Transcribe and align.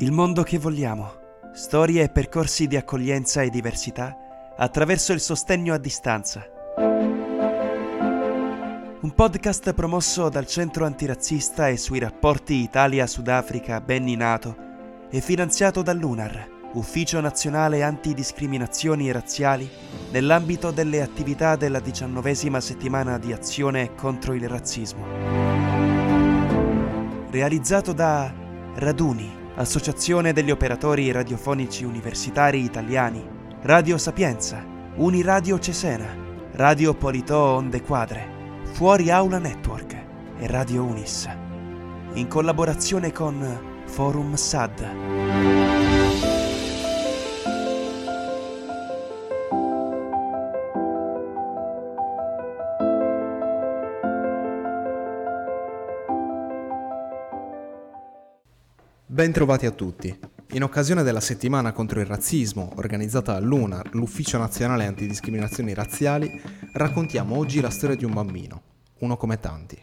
Il 0.00 0.12
mondo 0.12 0.44
che 0.44 0.58
vogliamo. 0.58 1.10
Storie 1.52 2.04
e 2.04 2.08
percorsi 2.08 2.68
di 2.68 2.76
accoglienza 2.76 3.42
e 3.42 3.50
diversità 3.50 4.16
attraverso 4.56 5.12
il 5.12 5.18
sostegno 5.18 5.74
a 5.74 5.78
distanza. 5.78 6.46
Un 9.00 9.12
podcast 9.12 9.72
promosso 9.72 10.28
dal 10.28 10.46
Centro 10.46 10.84
Antirazzista 10.84 11.66
e 11.66 11.76
sui 11.76 11.98
rapporti 11.98 12.62
Italia-Sudafrica 12.62 13.80
Benni 13.80 14.14
Nato 14.14 14.56
e 15.10 15.20
finanziato 15.20 15.82
dall'UNAR, 15.82 16.48
Ufficio 16.74 17.18
Nazionale 17.18 17.82
Antidiscriminazioni 17.82 19.10
Razziali, 19.10 19.68
nell'ambito 20.12 20.70
delle 20.70 21.02
attività 21.02 21.56
della 21.56 21.80
diciannovesima 21.80 22.60
settimana 22.60 23.18
di 23.18 23.32
azione 23.32 23.96
contro 23.96 24.32
il 24.34 24.48
razzismo. 24.48 25.04
Realizzato 27.30 27.92
da 27.92 28.32
Raduni, 28.76 29.37
Associazione 29.58 30.32
degli 30.32 30.52
Operatori 30.52 31.10
Radiofonici 31.10 31.82
Universitari 31.82 32.62
Italiani, 32.62 33.28
Radio 33.62 33.98
Sapienza, 33.98 34.64
Uniradio 34.94 35.58
Cesena, 35.58 36.06
Radio 36.52 36.94
Politò 36.94 37.56
Onde 37.56 37.82
Quadre, 37.82 38.62
Fuori 38.74 39.10
Aula 39.10 39.38
Network 39.38 39.94
e 40.38 40.46
Radio 40.46 40.84
Unis, 40.84 41.28
in 42.12 42.28
collaborazione 42.28 43.10
con 43.10 43.82
Forum 43.86 44.36
SAD. 44.36 45.77
Bentrovati 59.18 59.66
a 59.66 59.72
tutti. 59.72 60.16
In 60.52 60.62
occasione 60.62 61.02
della 61.02 61.18
settimana 61.18 61.72
contro 61.72 61.98
il 61.98 62.06
razzismo, 62.06 62.74
organizzata 62.76 63.32
dall'UNAR, 63.32 63.88
l'Ufficio 63.94 64.38
Nazionale 64.38 64.86
Antidiscriminazioni 64.86 65.74
Razziali, 65.74 66.40
raccontiamo 66.74 67.36
oggi 67.36 67.60
la 67.60 67.68
storia 67.68 67.96
di 67.96 68.04
un 68.04 68.12
bambino, 68.12 68.62
uno 69.00 69.16
come 69.16 69.40
tanti. 69.40 69.76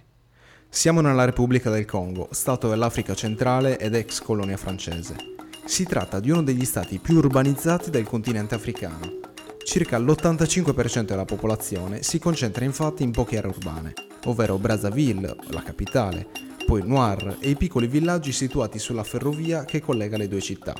Siamo 0.69 1.01
nella 1.01 1.25
Repubblica 1.25 1.69
del 1.69 1.83
Congo, 1.83 2.29
stato 2.31 2.69
dell'Africa 2.69 3.13
centrale 3.13 3.77
ed 3.77 3.93
ex 3.95 4.21
colonia 4.21 4.55
francese. 4.55 5.17
Si 5.65 5.83
tratta 5.83 6.21
di 6.21 6.31
uno 6.31 6.41
degli 6.41 6.63
stati 6.63 6.99
più 6.99 7.17
urbanizzati 7.17 7.89
del 7.89 8.05
continente 8.05 8.55
africano. 8.55 9.19
Circa 9.65 9.97
l'85% 9.97 11.01
della 11.01 11.25
popolazione 11.25 12.03
si 12.03 12.19
concentra 12.19 12.63
infatti 12.63 13.03
in 13.03 13.11
poche 13.11 13.37
aree 13.37 13.51
urbane, 13.51 13.91
ovvero 14.27 14.57
Brazzaville, 14.57 15.35
la 15.49 15.61
capitale, 15.61 16.29
poi 16.65 16.81
Noir 16.83 17.37
e 17.39 17.49
i 17.49 17.55
piccoli 17.55 17.87
villaggi 17.87 18.31
situati 18.31 18.79
sulla 18.79 19.03
ferrovia 19.03 19.65
che 19.65 19.81
collega 19.81 20.17
le 20.17 20.27
due 20.27 20.41
città. 20.41 20.73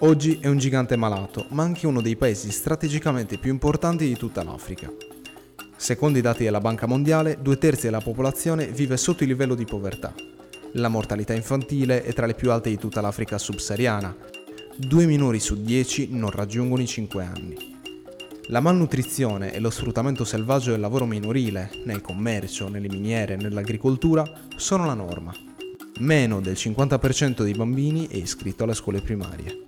Oggi 0.00 0.38
è 0.40 0.48
un 0.48 0.58
gigante 0.58 0.96
malato, 0.96 1.46
ma 1.50 1.62
anche 1.62 1.86
uno 1.86 2.02
dei 2.02 2.16
paesi 2.16 2.50
strategicamente 2.50 3.38
più 3.38 3.50
importanti 3.50 4.06
di 4.06 4.16
tutta 4.16 4.42
l'Africa. 4.42 4.92
Secondo 5.76 6.18
i 6.18 6.22
dati 6.22 6.44
della 6.44 6.60
Banca 6.60 6.86
Mondiale, 6.86 7.38
due 7.40 7.56
terzi 7.56 7.86
della 7.86 8.00
popolazione 8.00 8.66
vive 8.66 8.96
sotto 8.96 9.22
il 9.22 9.30
livello 9.30 9.54
di 9.54 9.64
povertà. 9.64 10.14
La 10.72 10.88
mortalità 10.88 11.32
infantile 11.32 12.02
è 12.02 12.12
tra 12.12 12.26
le 12.26 12.34
più 12.34 12.50
alte 12.50 12.68
di 12.68 12.78
tutta 12.78 13.00
l'Africa 13.00 13.38
subsahariana. 13.38 14.14
Due 14.76 15.06
minori 15.06 15.40
su 15.40 15.62
dieci 15.62 16.08
non 16.10 16.30
raggiungono 16.30 16.82
i 16.82 16.86
5 16.86 17.24
anni. 17.24 17.71
La 18.48 18.58
malnutrizione 18.58 19.52
e 19.52 19.60
lo 19.60 19.70
sfruttamento 19.70 20.24
selvaggio 20.24 20.72
del 20.72 20.80
lavoro 20.80 21.06
minorile, 21.06 21.70
nel 21.84 22.00
commercio, 22.00 22.68
nelle 22.68 22.88
miniere, 22.88 23.36
nell'agricoltura, 23.36 24.28
sono 24.56 24.84
la 24.84 24.94
norma. 24.94 25.32
Meno 26.00 26.40
del 26.40 26.54
50% 26.54 27.42
dei 27.44 27.52
bambini 27.52 28.08
è 28.08 28.16
iscritto 28.16 28.64
alle 28.64 28.74
scuole 28.74 29.00
primarie. 29.00 29.64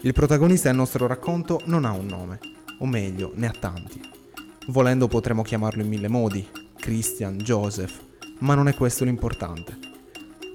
Il 0.00 0.14
protagonista 0.14 0.68
del 0.68 0.78
nostro 0.78 1.06
racconto 1.06 1.60
non 1.66 1.84
ha 1.84 1.92
un 1.92 2.06
nome, 2.06 2.40
o 2.78 2.86
meglio, 2.86 3.32
ne 3.34 3.46
ha 3.46 3.54
tanti. 3.56 4.00
Volendo 4.68 5.06
potremmo 5.06 5.42
chiamarlo 5.42 5.82
in 5.82 5.88
mille 5.88 6.08
modi, 6.08 6.48
Christian, 6.78 7.36
Joseph, 7.36 8.00
ma 8.38 8.54
non 8.54 8.68
è 8.68 8.74
questo 8.74 9.04
l'importante. 9.04 9.78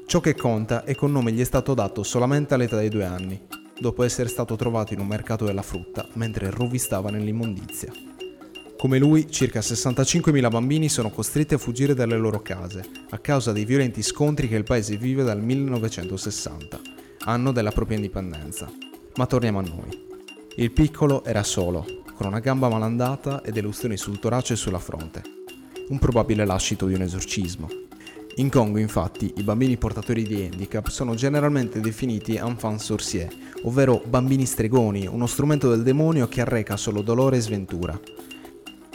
Ciò 0.08 0.20
che 0.20 0.34
conta 0.34 0.84
è 0.84 0.96
che 0.96 1.06
un 1.06 1.12
nome 1.12 1.32
gli 1.32 1.40
è 1.40 1.46
stato 1.46 1.76
dato 1.76 2.02
solamente 2.02 2.56
all'età 2.56 2.78
dei 2.78 2.90
due 2.90 3.06
anni 3.06 3.40
dopo 3.80 4.04
essere 4.04 4.30
stato 4.30 4.56
trovato 4.56 4.94
in 4.94 5.00
un 5.00 5.08
mercato 5.08 5.46
della 5.46 5.62
frutta 5.62 6.08
mentre 6.14 6.50
rovistava 6.50 7.10
nell'immondizia. 7.10 7.92
Come 8.78 8.98
lui, 8.98 9.30
circa 9.30 9.60
65.000 9.60 10.50
bambini 10.50 10.88
sono 10.88 11.10
costretti 11.10 11.54
a 11.54 11.58
fuggire 11.58 11.94
dalle 11.94 12.18
loro 12.18 12.42
case 12.42 12.86
a 13.10 13.18
causa 13.18 13.52
dei 13.52 13.66
violenti 13.66 14.02
scontri 14.02 14.48
che 14.48 14.56
il 14.56 14.64
paese 14.64 14.96
vive 14.96 15.24
dal 15.24 15.42
1960, 15.42 16.80
anno 17.26 17.52
della 17.52 17.72
propria 17.72 17.98
indipendenza. 17.98 18.72
Ma 19.16 19.26
torniamo 19.26 19.60
a 19.60 19.64
noi. 19.64 20.08
Il 20.56 20.72
piccolo 20.72 21.26
era 21.26 21.44
solo, 21.44 21.86
con 22.16 22.28
una 22.28 22.40
gamba 22.40 22.70
malandata 22.70 23.42
e 23.42 23.52
delle 23.52 23.68
ustioni 23.68 23.98
sul 23.98 24.20
torace 24.20 24.54
e 24.54 24.58
sulla 24.58 24.80
fronte. 24.80 25.24
Un 25.90 26.00
probabile 26.00 26.46
lascito 26.46 26.86
di 26.86 26.94
un 26.94 27.02
esorcismo. 27.02 27.68
In 28.36 28.50
Congo, 28.50 28.78
infatti, 28.78 29.34
i 29.36 29.44
bambini 29.44 29.78
portatori 29.78 30.24
di 30.24 30.42
handicap 30.42 30.88
sono 30.88 31.14
generalmente 31.14 31.82
definiti 31.82 32.36
enfants 32.36 32.86
sorciers, 32.86 33.36
ovvero 33.64 34.02
bambini 34.08 34.46
stregoni, 34.46 35.08
uno 35.08 35.28
strumento 35.28 35.70
del 35.70 35.84
demonio 35.84 36.28
che 36.30 36.42
arreca 36.42 36.78
solo 36.78 37.02
dolore 37.02 37.38
e 37.38 37.42
sventura. 37.42 38.00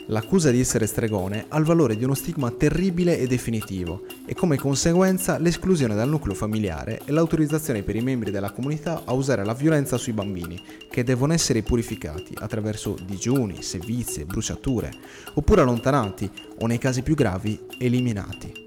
L'accusa 0.08 0.50
di 0.50 0.60
essere 0.60 0.86
stregone 0.86 1.46
ha 1.48 1.56
il 1.56 1.64
valore 1.64 1.96
di 1.96 2.04
uno 2.04 2.12
stigma 2.12 2.50
terribile 2.50 3.18
e 3.18 3.26
definitivo 3.26 4.04
e 4.26 4.34
come 4.34 4.58
conseguenza 4.58 5.38
l'esclusione 5.38 5.94
dal 5.94 6.10
nucleo 6.10 6.34
familiare 6.34 7.00
e 7.06 7.12
l'autorizzazione 7.12 7.82
per 7.82 7.96
i 7.96 8.02
membri 8.02 8.30
della 8.30 8.50
comunità 8.50 9.02
a 9.06 9.14
usare 9.14 9.44
la 9.44 9.54
violenza 9.54 9.96
sui 9.96 10.12
bambini, 10.12 10.60
che 10.90 11.04
devono 11.04 11.32
essere 11.32 11.62
purificati 11.62 12.34
attraverso 12.38 12.96
digiuni, 13.02 13.62
sevizie, 13.62 14.26
bruciature, 14.26 14.90
oppure 15.34 15.62
allontanati 15.62 16.30
o 16.60 16.66
nei 16.66 16.78
casi 16.78 17.02
più 17.02 17.14
gravi 17.14 17.58
eliminati. 17.78 18.63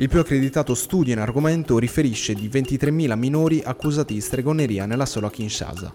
Il 0.00 0.08
più 0.08 0.18
accreditato 0.18 0.74
studio 0.74 1.12
in 1.12 1.18
argomento 1.18 1.78
riferisce 1.78 2.32
di 2.32 2.48
23.000 2.48 3.18
minori 3.18 3.60
accusati 3.62 4.14
di 4.14 4.22
stregoneria 4.22 4.86
nella 4.86 5.04
sola 5.04 5.28
Kinshasa. 5.28 5.94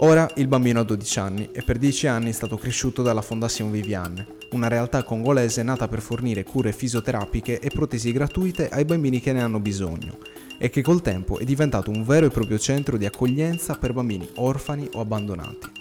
Ora 0.00 0.30
il 0.36 0.46
bambino 0.46 0.80
ha 0.80 0.82
12 0.82 1.18
anni 1.18 1.48
e 1.50 1.62
per 1.62 1.78
10 1.78 2.06
anni 2.06 2.28
è 2.28 2.32
stato 2.32 2.58
cresciuto 2.58 3.00
dalla 3.00 3.22
Fondation 3.22 3.70
Viviane, 3.70 4.26
una 4.50 4.68
realtà 4.68 5.04
congolese 5.04 5.62
nata 5.62 5.88
per 5.88 6.02
fornire 6.02 6.42
cure 6.44 6.72
fisioterapiche 6.72 7.60
e 7.60 7.70
protesi 7.70 8.12
gratuite 8.12 8.68
ai 8.68 8.84
bambini 8.84 9.20
che 9.20 9.32
ne 9.32 9.40
hanno 9.40 9.58
bisogno 9.58 10.18
e 10.58 10.68
che 10.68 10.82
col 10.82 11.00
tempo 11.00 11.38
è 11.38 11.44
diventato 11.44 11.90
un 11.90 12.04
vero 12.04 12.26
e 12.26 12.30
proprio 12.30 12.58
centro 12.58 12.98
di 12.98 13.06
accoglienza 13.06 13.76
per 13.76 13.94
bambini 13.94 14.28
orfani 14.34 14.86
o 14.92 15.00
abbandonati. 15.00 15.79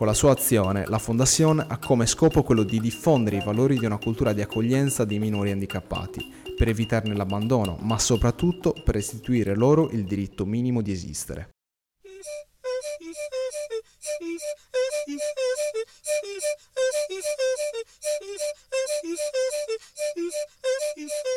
Con 0.00 0.08
la 0.08 0.14
sua 0.14 0.30
azione, 0.30 0.86
la 0.86 0.98
Fondation 0.98 1.62
ha 1.68 1.76
come 1.76 2.06
scopo 2.06 2.42
quello 2.42 2.62
di 2.62 2.80
diffondere 2.80 3.36
i 3.36 3.44
valori 3.44 3.78
di 3.78 3.84
una 3.84 3.98
cultura 3.98 4.32
di 4.32 4.40
accoglienza 4.40 5.04
dei 5.04 5.18
minori 5.18 5.50
handicappati 5.50 6.54
per 6.56 6.68
evitarne 6.68 7.14
l'abbandono, 7.14 7.76
ma 7.82 7.98
soprattutto 7.98 8.72
per 8.72 8.94
restituire 8.94 9.54
loro 9.54 9.90
il 9.90 10.04
diritto 10.04 10.46
minimo 10.46 10.80
di 10.80 10.92
esistere. 10.92 11.50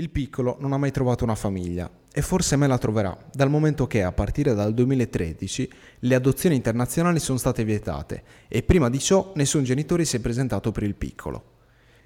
Il 0.00 0.08
piccolo 0.08 0.56
non 0.60 0.72
ha 0.72 0.78
mai 0.78 0.92
trovato 0.92 1.24
una 1.24 1.34
famiglia 1.34 1.90
e 2.10 2.22
forse 2.22 2.56
mai 2.56 2.68
la 2.68 2.78
troverà, 2.78 3.14
dal 3.34 3.50
momento 3.50 3.86
che 3.86 4.02
a 4.02 4.12
partire 4.12 4.54
dal 4.54 4.72
2013 4.72 5.70
le 5.98 6.14
adozioni 6.14 6.56
internazionali 6.56 7.18
sono 7.18 7.36
state 7.36 7.64
vietate 7.64 8.22
e 8.48 8.62
prima 8.62 8.88
di 8.88 8.98
ciò 8.98 9.32
nessun 9.34 9.62
genitore 9.62 10.06
si 10.06 10.16
è 10.16 10.20
presentato 10.20 10.72
per 10.72 10.84
il 10.84 10.94
piccolo. 10.94 11.44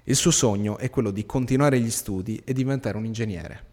Il 0.03 0.17
suo 0.17 0.31
sogno 0.31 0.77
è 0.77 0.89
quello 0.89 1.09
di 1.09 1.25
continuare 1.25 1.79
gli 1.79 1.89
studi 1.89 2.41
e 2.43 2.51
diventare 2.51 2.97
un 2.97 3.05
ingegnere. 3.05 3.63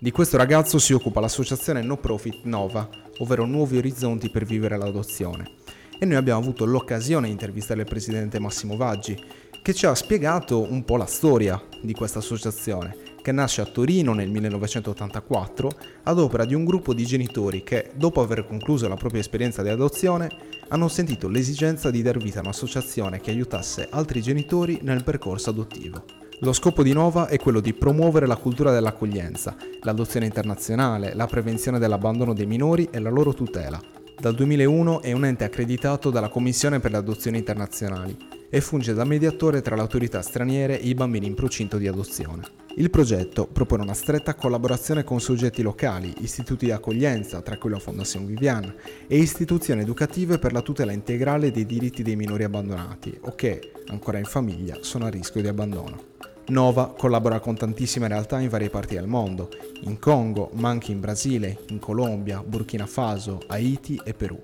Di 0.00 0.10
questo 0.10 0.36
ragazzo 0.36 0.80
si 0.80 0.92
occupa 0.92 1.20
l'associazione 1.20 1.82
no 1.82 1.98
profit 1.98 2.42
Nova, 2.42 2.90
ovvero 3.18 3.46
Nuovi 3.46 3.76
Orizzonti 3.76 4.28
per 4.28 4.44
vivere 4.44 4.76
l'adozione. 4.76 5.58
E 6.00 6.04
noi 6.04 6.16
abbiamo 6.16 6.40
avuto 6.40 6.64
l'occasione 6.64 7.26
di 7.26 7.32
intervistare 7.32 7.82
il 7.82 7.86
presidente 7.86 8.40
Massimo 8.40 8.76
Vaggi, 8.76 9.16
che 9.62 9.72
ci 9.72 9.86
ha 9.86 9.94
spiegato 9.94 10.60
un 10.60 10.84
po' 10.84 10.96
la 10.96 11.06
storia 11.06 11.62
di 11.80 11.92
questa 11.92 12.18
associazione, 12.18 13.11
che 13.22 13.32
nasce 13.32 13.60
a 13.60 13.66
Torino 13.66 14.12
nel 14.12 14.28
1984 14.28 15.70
ad 16.02 16.18
opera 16.18 16.44
di 16.44 16.54
un 16.54 16.64
gruppo 16.64 16.92
di 16.92 17.06
genitori 17.06 17.62
che, 17.62 17.92
dopo 17.94 18.20
aver 18.20 18.46
concluso 18.46 18.88
la 18.88 18.96
propria 18.96 19.20
esperienza 19.20 19.62
di 19.62 19.68
adozione, 19.68 20.28
hanno 20.68 20.88
sentito 20.88 21.28
l'esigenza 21.28 21.90
di 21.90 22.02
dar 22.02 22.18
vita 22.18 22.40
a 22.40 22.42
un'associazione 22.42 23.20
che 23.20 23.30
aiutasse 23.30 23.86
altri 23.90 24.20
genitori 24.20 24.80
nel 24.82 25.04
percorso 25.04 25.50
adottivo. 25.50 26.04
Lo 26.40 26.52
scopo 26.52 26.82
di 26.82 26.92
Nova 26.92 27.28
è 27.28 27.38
quello 27.38 27.60
di 27.60 27.72
promuovere 27.72 28.26
la 28.26 28.36
cultura 28.36 28.72
dell'accoglienza, 28.72 29.54
l'adozione 29.82 30.26
internazionale, 30.26 31.14
la 31.14 31.26
prevenzione 31.26 31.78
dell'abbandono 31.78 32.34
dei 32.34 32.46
minori 32.46 32.88
e 32.90 32.98
la 32.98 33.10
loro 33.10 33.32
tutela. 33.32 33.80
Dal 34.18 34.34
2001 34.34 35.02
è 35.02 35.12
un 35.12 35.24
ente 35.24 35.44
accreditato 35.44 36.10
dalla 36.10 36.28
Commissione 36.28 36.80
per 36.80 36.90
le 36.90 36.96
adozioni 36.96 37.38
internazionali 37.38 38.16
e 38.50 38.60
funge 38.60 38.92
da 38.92 39.04
mediatore 39.04 39.62
tra 39.62 39.74
le 39.74 39.80
autorità 39.80 40.20
straniere 40.20 40.80
e 40.80 40.88
i 40.88 40.94
bambini 40.94 41.26
in 41.26 41.34
procinto 41.34 41.76
di 41.76 41.86
adozione. 41.86 42.61
Il 42.76 42.88
progetto 42.88 43.46
propone 43.46 43.82
una 43.82 43.92
stretta 43.92 44.34
collaborazione 44.34 45.04
con 45.04 45.20
soggetti 45.20 45.60
locali, 45.60 46.14
istituti 46.20 46.64
di 46.64 46.70
accoglienza, 46.70 47.42
tra 47.42 47.58
cui 47.58 47.68
la 47.68 47.78
Fondazione 47.78 48.24
Vivian, 48.24 48.74
e 49.06 49.18
istituzioni 49.18 49.82
educative 49.82 50.38
per 50.38 50.52
la 50.52 50.62
tutela 50.62 50.92
integrale 50.92 51.50
dei 51.50 51.66
diritti 51.66 52.02
dei 52.02 52.16
minori 52.16 52.44
abbandonati 52.44 53.18
o 53.24 53.34
che, 53.34 53.72
ancora 53.88 54.16
in 54.16 54.24
famiglia, 54.24 54.78
sono 54.80 55.04
a 55.04 55.10
rischio 55.10 55.42
di 55.42 55.48
abbandono. 55.48 56.10
Nova 56.46 56.94
collabora 56.96 57.40
con 57.40 57.56
tantissime 57.56 58.08
realtà 58.08 58.40
in 58.40 58.48
varie 58.48 58.70
parti 58.70 58.94
del 58.94 59.06
mondo, 59.06 59.50
in 59.82 59.98
Congo, 59.98 60.50
ma 60.54 60.70
anche 60.70 60.92
in 60.92 61.00
Brasile, 61.00 61.64
in 61.68 61.78
Colombia, 61.78 62.42
Burkina 62.42 62.86
Faso, 62.86 63.42
Haiti 63.48 64.00
e 64.02 64.14
Perù. 64.14 64.42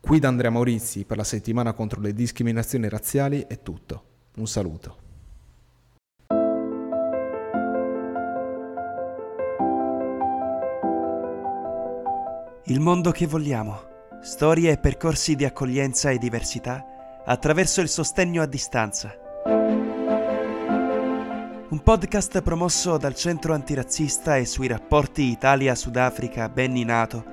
Qui 0.00 0.18
da 0.18 0.28
Andrea 0.28 0.50
Maurizi 0.50 1.04
per 1.04 1.16
la 1.16 1.24
settimana 1.24 1.74
contro 1.74 2.00
le 2.00 2.12
discriminazioni 2.12 2.88
razziali 2.88 3.44
è 3.46 3.62
tutto. 3.62 4.02
Un 4.36 4.48
saluto. 4.48 5.07
Il 12.68 12.80
mondo 12.80 13.10
che 13.12 13.26
vogliamo. 13.26 13.80
Storie 14.20 14.72
e 14.72 14.78
percorsi 14.78 15.34
di 15.34 15.44
accoglienza 15.44 16.10
e 16.10 16.18
diversità 16.18 16.84
attraverso 17.24 17.80
il 17.80 17.88
sostegno 17.88 18.42
a 18.42 18.46
distanza 18.46 19.26
un 21.70 21.82
podcast 21.82 22.40
promosso 22.40 22.96
dal 22.96 23.14
Centro 23.14 23.52
Antirazzista 23.52 24.38
e 24.38 24.46
sui 24.46 24.68
rapporti 24.68 25.30
Italia-Sudafrica 25.30 26.48
Benni 26.48 26.82
Nato 26.82 27.24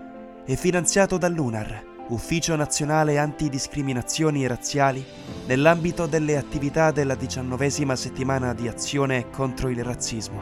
e 0.45 0.57
finanziato 0.57 1.17
dall'UNAR, 1.17 1.83
Ufficio 2.09 2.53
Nazionale 2.57 3.17
Antidiscriminazioni 3.17 4.45
Razziali, 4.45 5.05
nell'ambito 5.47 6.05
delle 6.05 6.35
attività 6.35 6.91
della 6.91 7.15
diciannovesima 7.15 7.95
settimana 7.95 8.53
di 8.53 8.67
azione 8.67 9.29
contro 9.29 9.69
il 9.69 9.81
razzismo. 9.83 10.41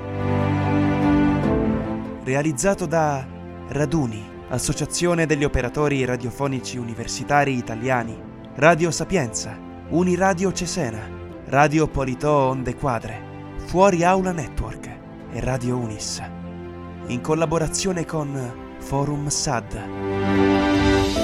Realizzato 2.24 2.88
da 2.88 3.24
Raduni, 3.68 4.33
Associazione 4.54 5.26
degli 5.26 5.44
Operatori 5.44 6.06
Radiofonici 6.06 6.78
Universitari 6.78 7.58
Italiani, 7.58 8.16
Radio 8.58 8.92
Sapienza, 8.92 9.58
Uniradio 9.90 10.52
Cesena, 10.52 11.10
Radio 11.46 11.88
Politò 11.88 12.50
Onde 12.50 12.76
Quadre, 12.76 13.56
Fuori 13.66 14.04
Aula 14.04 14.32
Network 14.32 14.96
e 15.32 15.40
Radio 15.40 15.78
Unis, 15.78 16.22
in 17.08 17.20
collaborazione 17.22 18.06
con 18.06 18.76
Forum 18.78 19.28
SAD. 19.28 21.23